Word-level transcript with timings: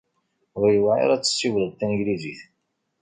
Ur 0.59 0.67
yewɛiṛ 0.75 1.09
ad 1.11 1.21
tessiwleḍ 1.23 1.73
tanglizit. 1.79 2.41